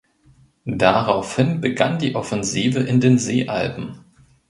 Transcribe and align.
Daraufhin 0.65 1.61
begann 1.61 1.99
die 1.99 2.15
Offensive 2.15 2.79
in 2.79 2.99
den 3.01 3.19
Seealpen. 3.19 3.99